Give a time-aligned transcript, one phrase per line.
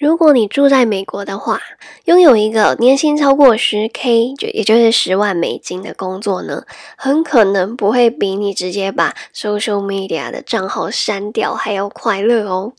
[0.00, 1.60] 如果你住在美国的话，
[2.06, 6.64] 拥有一个年薪超过十 K，就也就是十万美金的工作呢，
[6.96, 12.72] 很可能不会比你直接把 social media 的账号删掉还要快乐哦。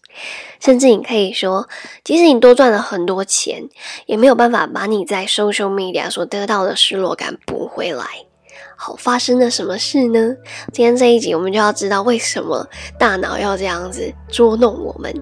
[0.60, 1.70] 甚至你可以说，
[2.04, 3.69] 即使你多赚了很多钱，
[4.08, 8.03] 也没有办法把你在 social media 所得到的失落感补回来。
[8.76, 10.35] 好，发生了什么事呢？
[10.74, 12.67] 今天这一集我们就要知道为什么
[12.97, 15.13] 大脑要这样子捉弄我们。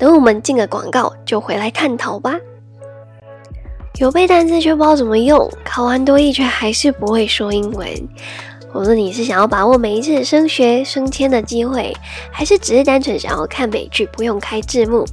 [0.00, 2.34] 等我们进了广告，就回来探讨吧。
[3.98, 7.86] 有背单词却不知道怎么用，考完多译却还是不会说英文。
[8.72, 11.94] 无论你是想要把握每一次升学升迁的机会，
[12.32, 15.04] 还是只是单纯想要看美剧不用开字幕，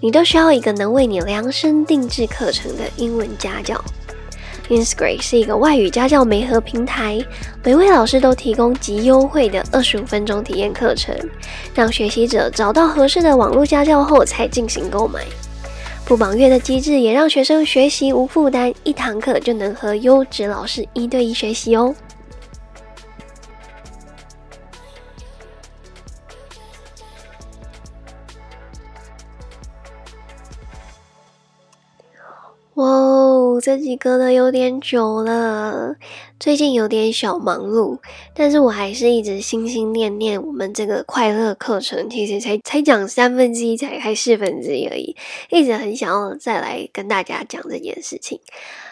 [0.00, 3.82] 你都需要一个能为你量身定制课程的英文家教。
[4.68, 7.18] Insgre 是一个外语家教媒合平台，
[7.62, 11.16] 每位老师都提供极优惠的二十五分钟体验课程，
[11.74, 15.20] 让学习者找到合适的网络家教后才进行购买。
[16.04, 21.94] 不绑月的机制也让学生学习无负担，一堂课就能和优质老师一对一学习哦。
[32.74, 33.15] 哇
[33.60, 35.96] 这集隔的有点久了，
[36.38, 37.98] 最近有点小忙碌，
[38.34, 45.16] 但是我还是一直心心念念我们这个快乐课程，其实才才讲三分之一，才开四分之一而已，
[45.50, 48.40] 一直很想要再来跟大家讲这件事情。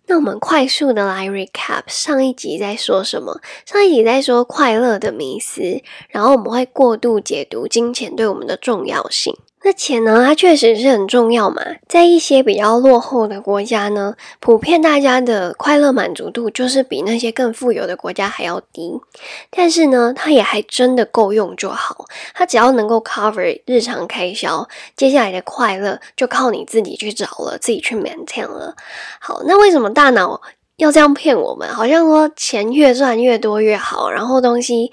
[0.07, 3.41] 那我们快速的来 recap 上一集在说什么？
[3.65, 9.35] 上一集在说快乐的迷思，然后我们会过度解读金钱对我们的重要性。
[9.67, 10.23] 那钱呢？
[10.23, 11.63] 它确实是很重要嘛。
[11.89, 19.01] 在一些比较落后的国家呢，普遍大家的快乐满足度就是比那些更富有的国家还要低。
[19.49, 22.05] 但是呢，它也还真的够用就好。
[22.35, 28.77] 它只要能够 cover 日常开销，接下来的快乐就靠你自己去找了，自己去 maintain 了。
[29.19, 30.43] 好，那为什么大脑
[30.77, 31.69] 要这样骗我们？
[31.73, 34.93] 好像说钱越赚越多越好，然后东西。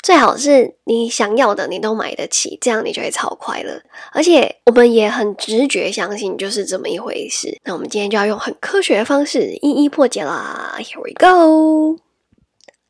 [0.00, 3.82] 最好是你想要的，你都买得起，这样你就会超快乐。
[4.12, 7.58] 而且我们也很直觉相信就是这么一回事。
[7.64, 10.78] 那我们今天就要用很科学的方式一一破解啦。
[10.78, 12.00] Here we go。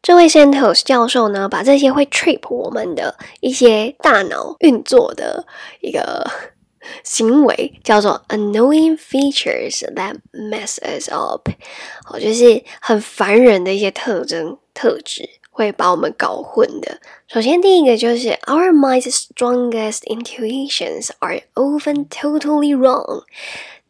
[0.03, 5.47] 这位 Santos 教授呢，把这些会 trip 我们的一些大脑运作的
[5.81, 6.31] 一个
[7.03, 11.49] 行为，叫做 annoying features that mess us up，
[12.11, 15.29] 哦，就是很烦人的一些特征特质。
[15.51, 17.01] 会把我们搞混的。
[17.27, 23.25] 首先，第一个就是 Our mind's strongest intuitions are often totally wrong，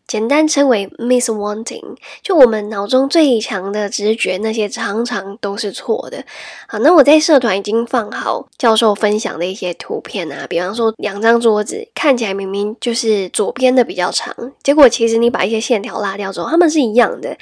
[0.08, 1.96] 简单称为 Miss Wanting，。
[2.22, 6.24] 就我们脑中最强的直觉，那些常常都是错的。
[6.66, 17.36] 好，那我在社团已经放好教授分享的一些图片啊，比方说两张桌子看起来明明就是左边的比较长，结果其实你把一些线条拉掉之后，它们是一样的。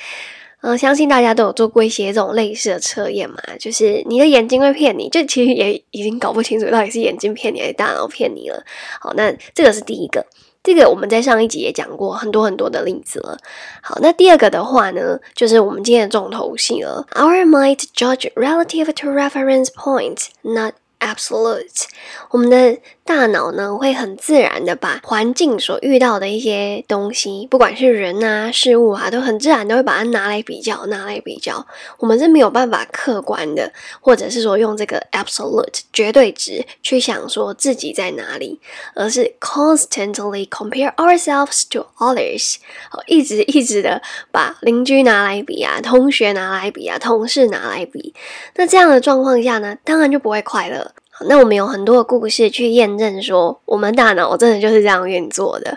[0.63, 8.65] 嗯，相信大家都有做过一些这种类似的测验嘛，就是你的眼睛会骗你，就其实也已经搞不清楚到底是眼睛骗你还是大脑骗你了。
[8.99, 10.27] 好，那这个是第一个，
[10.67, 13.39] 这个我们在上一集也讲过很多很多的例子了。
[13.81, 17.07] 好，那第二个的话呢，就是我们今天的重头戏了。
[17.13, 21.85] Our might judge relative to reference points, not absolute。
[22.31, 31.65] 我们的大脑呢，会很自然的把环境所遇到的一些东西，不管是人啊、事物啊，都很自然都会把它拿来比较，拿来比较。
[31.99, 38.59] 我们是没有办法客观的，或者是说用这个 absolute 绝对值去想说自己在哪里，
[38.97, 42.57] 而是 constantly compare ourselves to others，
[42.91, 44.03] 好，一直一直的
[44.33, 48.13] 把邻居拿来比啊，同学拿来比啊，同事拿来比。
[48.57, 50.91] 那这样的状况下呢，当然就不会快乐。
[51.25, 55.77] 那我们有很多的故事去验证说，我们大脑真的就是这样运作的。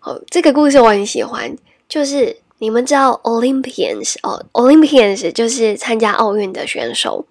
[0.00, 1.56] 哦，这个故事我很喜欢，
[1.88, 7.26] 就是你们知道 Olympians 哦，Olympians 就是参加奥运的选手，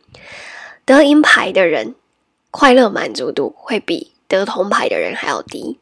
[0.85, 1.95] 得银牌的人
[2.51, 5.79] 快乐满足度会比得铜牌的人还要低。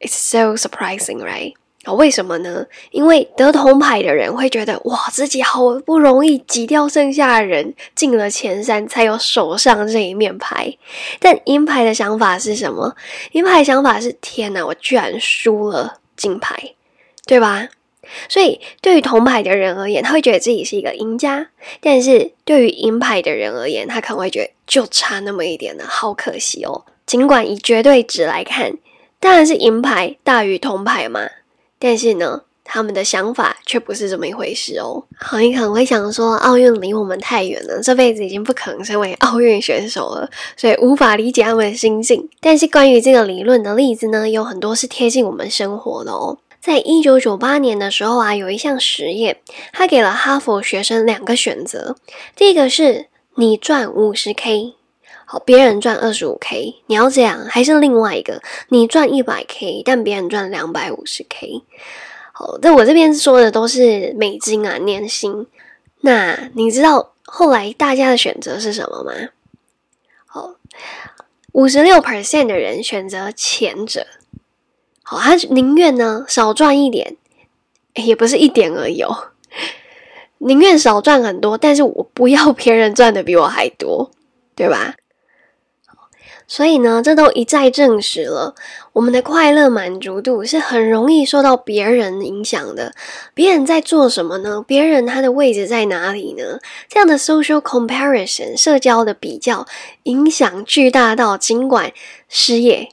[0.00, 1.54] It's so surprising, right?
[1.86, 2.66] 啊，为什么呢？
[2.90, 10.76] 因为得铜牌的人会觉得哇，自己好不容易挤掉剩下的人进了前三，才有手上这一面牌。
[11.20, 12.96] 但银牌的想法是什么？
[13.32, 16.74] 银牌想法是天哪，我居然输了金牌，
[17.24, 17.68] 对吧？
[18.28, 21.46] 所以对于铜牌的人而言，他会觉得自己是一个赢家；
[21.80, 26.84] 但是对于银牌的人而言，他可能会觉得就差那么一点了，好可惜哦。
[27.04, 28.72] 尽管以绝对值来看，
[29.20, 31.20] 当然是银牌大于铜牌嘛。
[31.78, 35.04] 但是呢，他们的想法却不是这么一回事哦。
[35.18, 42.28] 好，你可能会想说，奥运离我们太远了，这辈子已经不可能成为奥运选手了，所以无法理解他们的心境。
[42.40, 46.38] 但是关于这个理论的例子呢，有很多是贴近我们生活的哦。
[46.60, 49.38] 在一九九八年的时候啊，有一项实验，
[49.72, 51.96] 他给了哈佛学生两个选择，
[52.34, 53.06] 第一个是
[53.36, 54.75] 你赚五十 K。
[55.28, 61.64] 好，别人赚二十五 k，你要这样，还是另外一个，你赚一百 k，但别人赚两百五十 k。
[62.32, 65.48] 好，在我这边说的都是美金啊，年薪。
[66.02, 69.12] 那你知道后来大家的选择是什么吗？
[70.26, 70.54] 好，
[71.50, 74.06] 五十六 percent 的人选择前者。
[75.02, 77.16] 好，他宁愿呢少赚一点，
[77.94, 79.32] 也不是一点而已哦，
[80.38, 84.12] 宁愿少赚很多，但是我不要别人赚的比我还多，
[84.54, 84.94] 对吧？
[86.48, 88.54] 所以呢，这都一再证实了，
[88.92, 92.94] 我们的快乐满足度是很容易受到别人影响的。
[93.34, 94.64] 别人在做什么呢？
[94.64, 96.60] 别人他的位置在哪里呢？
[96.88, 99.66] 这样的 social comparison 社交的比较，
[100.04, 101.92] 影响巨大到，尽管
[102.28, 102.90] 失业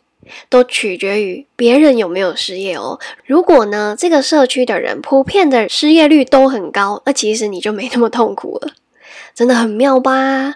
[0.50, 3.00] 都取决于别人有没有失业哦。
[3.26, 8.72] 如果呢，这个社区的人普遍的失业率都很高，那其实你就没那么痛苦了，
[9.36, 10.56] 真的很妙吧？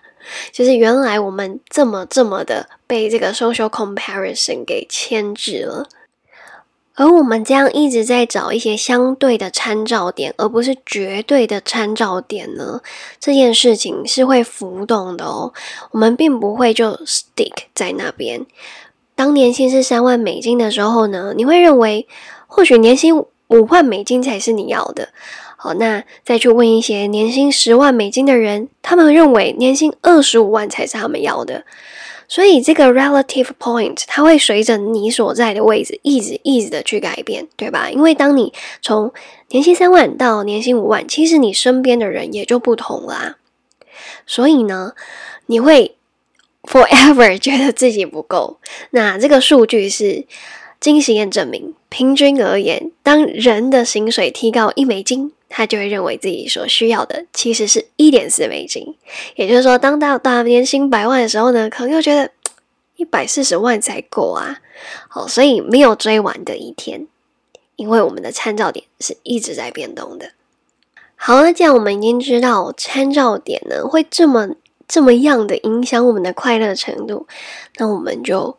[0.52, 5.88] 就是原来我们这么这么的被这个 social comparison 给牵制了，
[6.96, 12.82] 而我们这样一直在找一些相对的参照点，而不是绝对的参照点呢？
[13.20, 15.54] 这件事情是会浮动的哦，
[15.92, 18.46] 我们并不会就 stick 在那边。
[19.16, 22.08] 当年薪是三万美金的时候呢，你会认为
[22.48, 25.10] 或许年薪五万美金才是你要的。
[25.60, 31.66] 好，那再去问一些年薪十万美金的人，他们认为年薪二十五万才是他们要的。
[32.30, 37.90] 所以这个 relative point 它会随着你所在的位置一直一直的去改变，对吧？
[37.90, 39.12] 因为当你从
[39.50, 43.38] 年薪三万到年薪五万，其实你身边的人也就不同啦。
[44.28, 44.94] 所以呢，
[45.48, 45.96] 你会
[46.64, 48.60] forever 觉得自己不够。
[48.92, 50.26] 那这个数据是
[50.80, 55.32] 经实验证明，平均而言，当人的薪水提高一美金。
[55.50, 58.96] 他就会认为自己所需要的其实是一点四美金，
[59.36, 62.32] 也就是说，当到大年薪百万的时候呢，可能又觉得
[62.96, 64.60] 一百四十万才够啊。
[65.08, 67.08] 好，所以没有追完的一天，
[67.76, 70.32] 因为我们的参照点是一直在变动的。
[71.16, 74.50] 好那既然我们已经知道参照点呢会这么
[74.88, 77.28] 这么样的影响我们的快乐程度，
[77.78, 78.58] 那我们就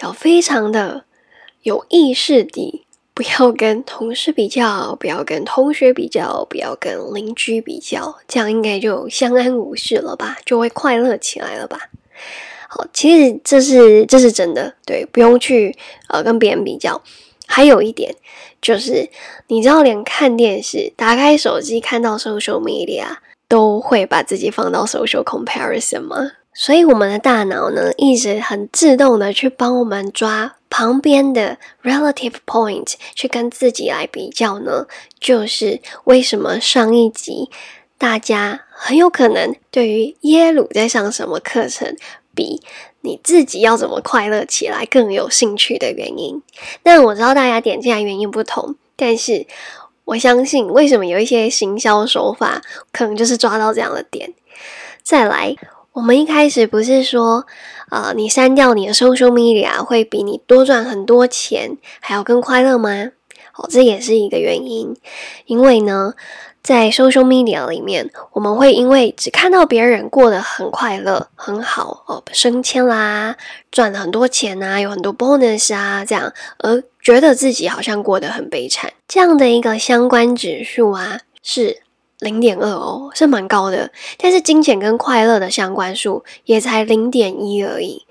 [0.00, 1.04] 要非常的
[1.62, 2.83] 有意识地。
[3.14, 10.38] 不要跟同事比较，不要跟同学比较，不要跟邻居比较，这样应该就相安无事了吧？
[10.44, 11.78] 就会快乐起来了吧？
[12.68, 15.76] 好，其实这是这是真的，对，不用去
[16.08, 17.00] 呃跟别人比较。
[17.46, 18.16] 还有一点
[18.60, 19.08] 就是，
[19.48, 26.32] 你知道，连看电视、打开手机看到 social media 都会把自己放到 social comparison 吗？
[26.56, 34.86] 所以我们的大脑呢，一直很自动的去帮我们抓旁边的 relative point，去跟自己来比较呢。
[35.18, 37.50] 就是为什么上一集
[37.98, 41.96] 大家很有可能对于耶鲁在上什么课程，
[42.36, 42.62] 比
[43.00, 46.40] 你自己要怎么快乐起来更有兴趣的原因。
[46.84, 49.44] 但我知道大家点进来原因不同，但是
[50.04, 52.62] 我相信为什么有一些行销手法，
[52.92, 54.32] 可能就是抓到这样的点。
[55.02, 55.56] 再来。
[55.94, 57.46] 我们一开始不是说，
[57.88, 62.90] 呃，你删掉你的 social media 会比你多赚很多钱，还要更快乐吗？
[63.54, 64.96] 哦，这也是一个原因。
[65.46, 66.14] 因为呢，
[66.64, 73.36] 在 social media 里面，我们会因为只看到别人过得很快乐、很好哦，升迁啦，
[73.70, 78.92] 赚了很多钱啊，有很多 bonus 啊，这样，而觉得自己好像过得很悲惨。
[79.06, 81.82] 这样的一个相关指数啊，是。
[82.20, 88.06] 零点二哦，是蛮高的，但是金钱跟快乐的相关数也才零点一而已，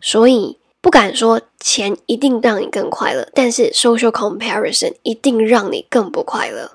[0.00, 6.72] 所以不敢说钱一定让你更快乐，但是 social comparison 一定让你更不快乐。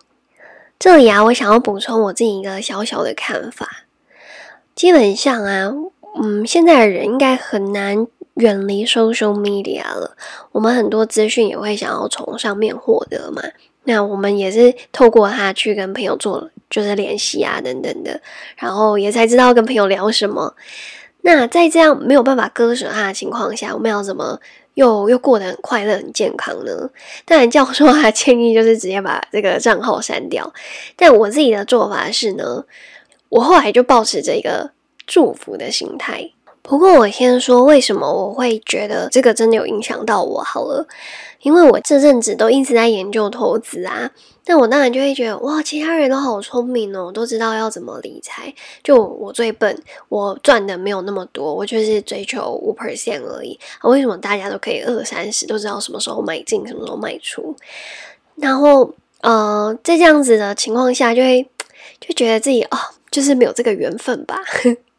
[0.78, 3.86] 这里啊，我想要补充我自己一个小小的看法，
[4.76, 5.72] 基本上啊，
[6.22, 10.18] 嗯，现在的人应该很难远离 social media 了，
[10.52, 13.42] 我们很多资讯也会想要从上面获得嘛。
[13.86, 18.20] 那我们也是透过它去跟朋友做，就是联系啊等等的，
[18.58, 20.56] 然后也才知道跟朋友聊什么。
[21.22, 24.40] 那在这样没有办法割舍他的情况下，我们要怎么
[24.74, 26.90] 又又过得很快乐、很健康呢？
[27.26, 30.52] 当然，教授他建议就是直接把这个账号删掉。
[30.96, 32.66] 但我自己的做法是呢，
[33.30, 34.72] 我后来就保持着一个
[35.06, 36.32] 祝福的心态。
[36.64, 40.88] 不过我先说为什么我会觉得这个真的有影响到我好了，
[41.42, 44.10] 因为我这阵子都一直在研究投资啊，
[44.46, 49.78] 那我当然就会觉得哇，其他人都好聪明哦，都知道要怎么理财，就我最笨，
[50.08, 53.60] 我赚的没有那么多，我就是追求五 percent 而已。
[53.80, 57.54] 啊为什么大家都可以二三十，都知道什么时候买进，什么时候卖出？
[58.36, 58.90] 然后
[59.20, 61.46] 呃，在这样子的情况下，就会
[62.00, 62.78] 就觉得自己哦，
[63.12, 64.40] 就是没有这个缘分吧。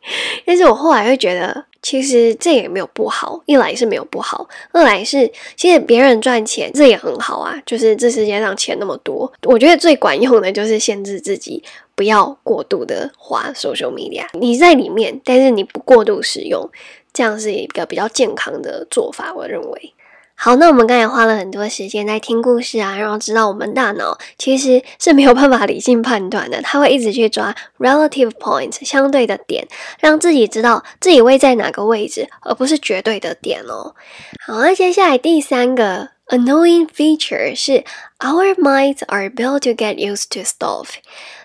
[0.45, 3.43] 但是我后来会觉得，其实这也没有不好。
[3.47, 7.59] 一来是没有不好，二来是其实别人赚钱这也很好啊。
[7.65, 11.63] 就是这世界上钱那么多，我觉得最管用的就是限制自己
[11.95, 14.27] 不要过度的花 social media。
[14.35, 16.71] 你在里面，但是你不过度使用，
[17.13, 19.33] 这样是一个比较健康的做法。
[19.35, 19.94] 我认为。
[20.37, 29.67] 好，那我们刚才花了很多时间在听故事啊，然后知道我们大脑其实是没有办法理性判断的，它会一直去抓 relative point 相对的点，
[30.01, 33.95] 让自己知道自己位在哪个位置，而不是绝对的点哦。
[34.45, 37.85] 好，那接下来第三个 annoying feature 是
[38.19, 40.89] our minds are built to get used to stuff。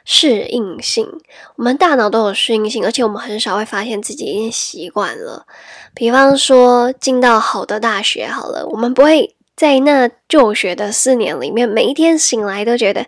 [0.05, 1.07] 适应性，
[1.55, 5.45] 我们大脑都有适应性，而且我们很少会发现自己已经习惯了。
[5.93, 13.05] 比方说，进到好的大学好了，我们不会在那就学的四年里面，每一天醒来都觉得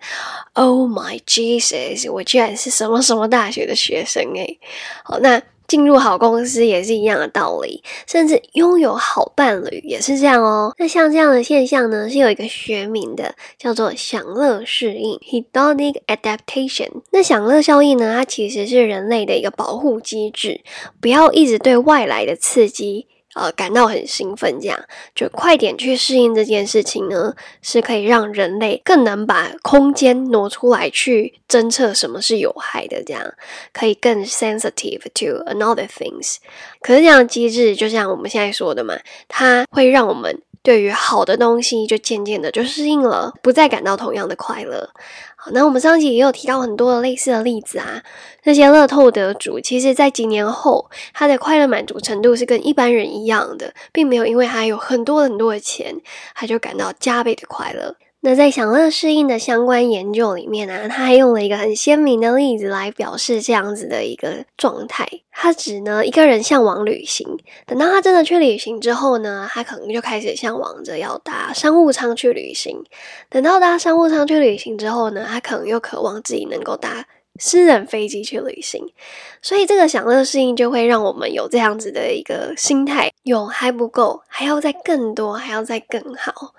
[0.54, 4.60] ，Oh my Jesus，我居然是什么什么大学的学生诶。
[5.04, 5.42] 好，那。
[5.72, 10.76] 进入好公司也是一样的道理，甚至拥有好伴侣也是这样哦。
[10.78, 16.90] 那像这样的现象呢，是有一个学名的，叫做享乐适应 （hedonic adaptation）。
[17.12, 20.60] 那享乐效应呢，它其实是人类的一个保护机制，
[21.00, 23.08] 不要一直对外来的刺激。
[23.36, 24.80] 呃，感到很兴奋，这样
[25.16, 33.34] 就快点去适应这件事情呢，是可以让人类更能把空间挪出来去侦测什么是有害的，这样
[33.72, 36.38] 可以更 sensitive to another things。
[36.82, 38.98] 可是这样机制，就像我们现在说的嘛，
[39.28, 40.42] 它会让我们。
[40.64, 44.90] 对于好的东西，就渐渐的就适应了，不再感到同样的快乐。
[45.36, 48.04] 好，那我们上集也有提到很多的类似的例子啊。
[48.44, 55.96] 那些乐透得主，其实在几年后，他的快乐满足程度是跟一般人一样的，并没有因为他有很多很多的钱，
[56.36, 57.96] 他就感到加倍的快乐。
[58.24, 65.08] 那在享乐适应的相关研究里面呢，他还用了一个很鲜明的例子来表示这样子的一个状态。
[65.32, 67.28] 他指呢一个人向往旅行，
[67.66, 72.84] 等到他真的去旅行之后呢，他可能就开始向往着要搭商务舱去旅行。
[73.28, 77.08] 等到搭商务舱去旅行之后呢，他可能又渴望自己能够搭
[77.40, 78.94] 私人飞机去旅行。
[79.42, 86.54] 所以这个享乐适应就会让我们有这样子的一个心态：有还不够，还要再更多，还要再更好。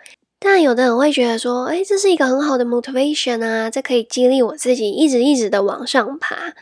[0.45, 6.53] 但有的人会觉得说，哎，这是一个很好的 motivation 啊，这可以激励我自己一直一直的往上爬。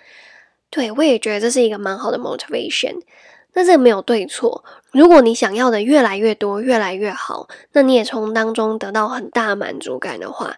[0.69, 3.01] 对我也觉得这是一个蛮好的 motivation。
[3.55, 4.63] 那这个没有对错。
[4.93, 10.57] 如果你想要的越来越多，越来越好，那你也从当中得到很大满足感的话，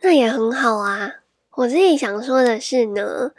[0.00, 1.16] 那也很好啊。
[1.54, 3.32] 我自己想说的是呢，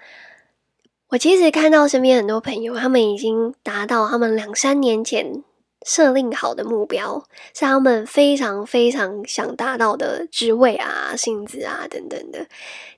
[1.09, 5.43] 我其实看到身边很多朋友，他们已经达到他们两三年前。
[5.85, 12.47] 设定好的目标是他们非常非常想达到的职位啊、薪资啊等等的，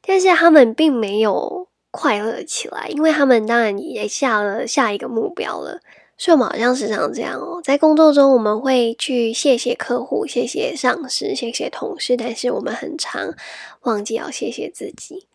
[0.06, 5.80] 但是他们并没有快乐起来，因为他们当然也下了下一个目标了。
[6.18, 13.34] 所以，我们好像时常这样哦，在工作中我们会去谢谢客户、谢谢上司、谢谢同事，但是我们很常
[13.82, 15.26] 忘记要谢谢自己。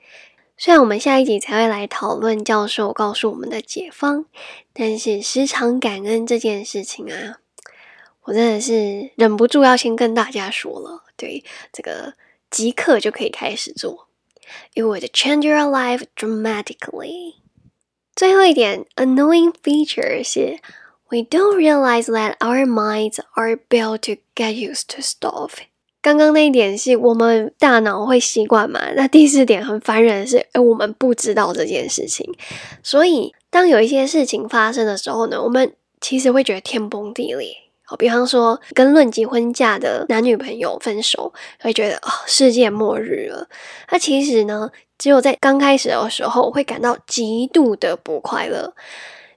[0.58, 4.24] 虽然我们下一集才会来讨论教授告诉我们的解方，
[4.72, 7.40] 但是时常感恩这件事情啊，
[8.22, 11.04] 我真的是忍不住要先跟大家说了。
[11.14, 12.14] 对，这个
[12.50, 14.08] 即刻就可以开始做
[14.74, 17.34] ，It would change your life dramatically。
[18.14, 20.58] 最后一点，annoying feature 是
[21.08, 25.58] ，we don't realize that our minds are built to get used to stuff。
[26.06, 28.80] 刚刚那一点是我们大脑会习惯嘛？
[28.94, 32.32] 那第四点很烦人的是，哎，我们不知道这件事情，
[32.80, 37.48] 所以当有一些事情发生的时候呢，我们其实会觉得天崩地裂。
[37.82, 43.48] 好，比方说跟论及婚嫁的男女朋友分手，会觉得哦，世界末日了。
[43.90, 48.72] 那其实呢，只有在刚开始的时候会感到极度的不快乐，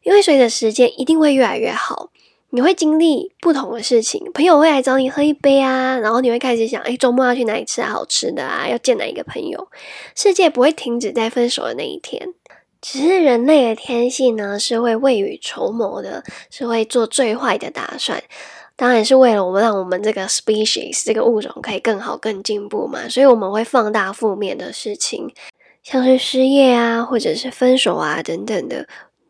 [0.04, 2.12] 因为随着时间一定会越来越好。
[2.52, 8.68] 你会经历不同的事情，朋友会来找你喝一杯啊，然后你会开始想，哎，周末要去哪里吃好吃的啊？
[8.68, 9.68] 要见哪一个朋友？
[10.16, 12.34] 世界不会停止在分手的那一天，
[12.82, 18.24] 只是人类的天性呢，是会未雨绸缪的，是会做最坏的打算。
[18.76, 25.32] 当然是为了我们让我们这个 species 这个物种可以更好、更进步嘛，所以我们会放大负面的事情，
[25.84, 28.88] 像是失业啊，或者是分手啊等等的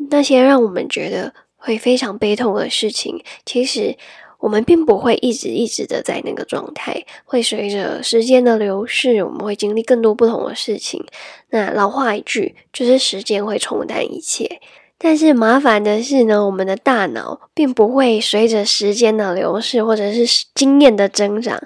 [0.10, 1.34] 那些让我们觉得。
[1.60, 3.96] 会非常悲痛的事情，其实
[4.40, 11.06] 我们并不会一直一直的在那个状态，会随着时间的流逝，我们会经历更多不同的事情。
[11.50, 14.62] 那老话一句，就是时间会冲淡一切。
[15.02, 21.58] 但是麻烦的是呢，我们的大脑并不会随着时间的流逝或者是经验的增长，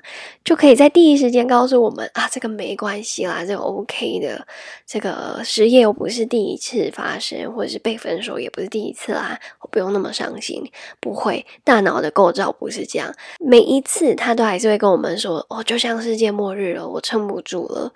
[0.45, 4.45] 就可以在第一时间告诉我们啊，这个没关系啦，这个 OK 的，
[4.85, 10.63] 这个失业又不是第一次发生，或者是被分手也不是第一次啦，我不用那么伤心。
[10.99, 17.91] 不会，大脑的构造不是这样，每一次他都还是会跟我们说，哦，就像世界末日了，我撑不住了。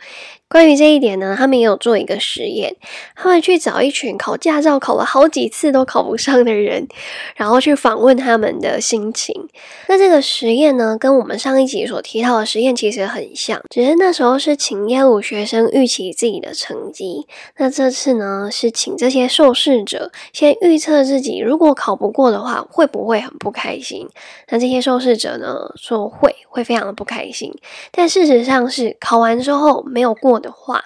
[0.49, 2.73] 关于这一点呢，他们也有做一个实验，
[3.15, 6.87] 他们去找一群考驾照考了好几次都考不上的人，
[7.35, 9.49] 然后去访问他们的心情。
[9.89, 17.27] 那这个实验呢，跟我们上一集所提到的实验其实很像，只是那时候是请耶鲁学生预期自己的成绩，
[17.57, 24.07] 那这次呢是请这些受试者先预测自己如果考不过的话会不会很不开心。
[24.49, 27.53] 那这些受试者呢说会，会非常的不开心，
[27.91, 30.36] 但事实上是考完之后没有过。
[30.39, 30.83] 的话，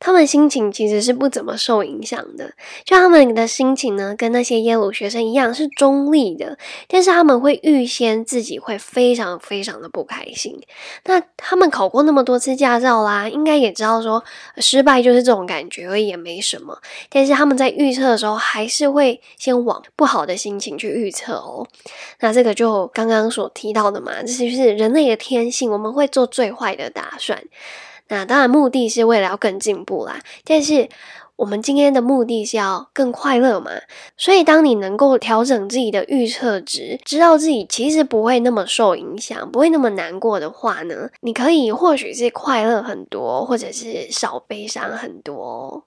[0.00, 2.52] 他们心情其实是不怎么受影响的。
[2.84, 10.56] 就他们的心情呢，跟那些耶鲁学生一样是中立的，但是他们会预先自己会非常非常的不开心。
[11.06, 14.22] 那他们考过那么多次驾照啦，应该也知道说
[14.58, 16.78] 失败就是这种感觉而已，也没什么。
[17.10, 21.66] 但是他们在预测的时候，还是会先往不好的心情去预测哦。
[22.20, 27.42] 那这个就刚刚所提到的嘛，这就是人类的天性，我们会做最坏的打算。
[28.08, 30.20] 那当然，目的是为了要更进步啦。
[30.44, 30.88] 但是
[31.36, 33.70] 我们今天的目的是要更快乐嘛？
[34.16, 45.84] 所以，当你能够调整自己的预测值，知道自己其实不会那么受影响，不会那么难过的话呢，你可以或许是快乐很多，或者是少悲伤很多。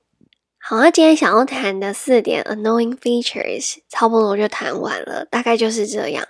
[0.63, 6.23] 好，那今天想要谈的四点 annoying features 差不多就谈完了，大概就是这样。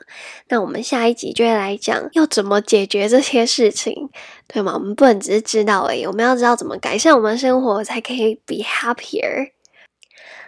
[0.48, 4.10] 那我们下一集就会来讲要怎么解决这些事情，
[4.53, 4.74] 对吗？
[4.74, 9.51] 我们不能只是知道而已，我们要知道怎么改善我们的生活，才可以 be happier。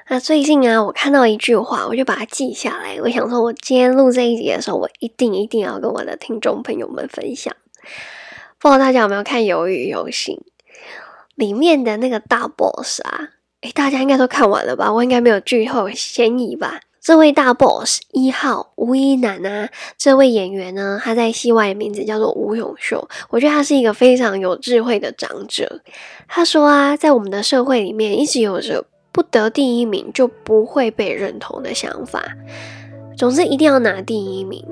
[0.09, 2.99] 那最近啊，我看到一句话，我就把它记下来。
[3.01, 7.55] 我想说，我今天录这一集的时候，我一定一定要跟我的听众朋友们分享。
[8.59, 10.33] 不知道大家有没有看《鱿鱼游戏》
[11.35, 13.29] 里面的那个大 boss 啊？
[13.61, 14.91] 哎，大家应该都看完了吧？
[14.91, 16.81] 我应该没有剧透嫌疑吧？
[17.03, 23.09] 这位大 boss 一号吴一男啊，这位演员呢，他在戏外的名字叫做吴永秀。
[23.29, 25.81] 我觉得他是一个非常有智慧的长者。
[26.29, 32.23] 他说啊，在我们的社会里面，一直有着不得第一名就不会被认同的想法，
[33.17, 34.65] 总之一定要拿第一名。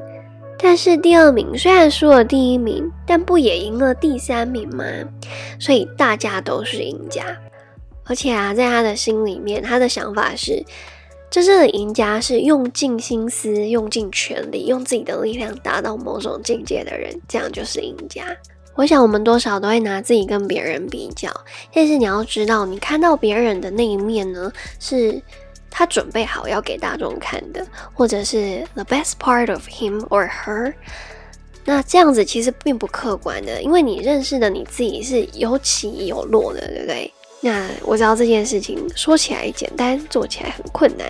[0.58, 4.86] 但是第二名虽然输了第一名，但不也赢了第三名吗？
[5.60, 7.26] 所以大家都是赢家。
[8.06, 10.64] 而且啊，在他的心里面，他的想法是，
[11.32, 18.26] 真正的赢家是用尽心思、用尽全力、用自己的力量达到某种境界的人，这样就是赢家。
[18.76, 21.32] 我想我们多少都会拿自己跟别人比较，
[21.74, 25.22] 但是你要知道，你看到别人的那一面呢，是
[25.70, 30.74] 他准备好要给大众看的，或者是 the best part of him or her。
[31.64, 37.14] 那这样子其实并不客观的，因为你认识的你自己是有起有落的，对不对？
[37.42, 41.08] 那我知道这件事情说起来简单，做起来很困难。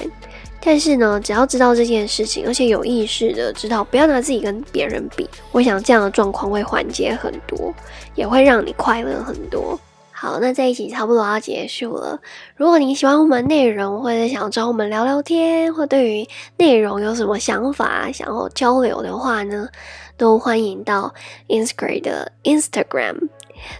[0.63, 7.73] 但是呢，只要知道这件事情，而且有意识的知道不要拿自己跟别人比，我想这样的状况会缓解很多，
[8.15, 9.77] 也会让你快乐很多。
[10.11, 12.19] 好，那这一集差不多要结束了。
[12.55, 19.67] 如果你喜欢我们内容，或者想找我们聊聊天，或对于内容有什么想法想要交流的话呢，
[20.15, 21.11] 都欢迎到
[21.47, 23.29] Instagram 的 Instagram。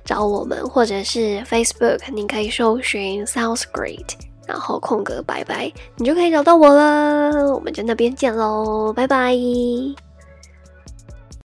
[0.04, 4.13] 找我们，或者是 Facebook，你可以搜寻 Sounds Great，
[4.48, 7.54] 然后空格拜拜，你就可以找到我了。
[7.54, 9.34] 我们就那边见喽，拜拜。